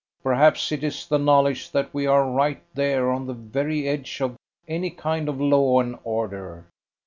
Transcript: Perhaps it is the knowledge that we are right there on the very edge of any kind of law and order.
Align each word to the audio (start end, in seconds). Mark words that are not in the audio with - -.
Perhaps 0.23 0.71
it 0.71 0.83
is 0.83 1.05
the 1.05 1.19
knowledge 1.19 1.69
that 1.69 1.93
we 1.93 2.07
are 2.07 2.27
right 2.27 2.63
there 2.73 3.11
on 3.11 3.27
the 3.27 3.35
very 3.35 3.87
edge 3.87 4.19
of 4.19 4.35
any 4.67 4.89
kind 4.89 5.29
of 5.29 5.39
law 5.39 5.79
and 5.79 5.95
order. 6.03 6.65